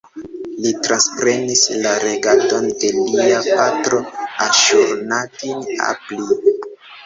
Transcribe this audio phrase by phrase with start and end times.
[0.61, 4.03] Li transprenis la regadon de lia patro
[4.49, 6.61] Aŝur-nadin-apli.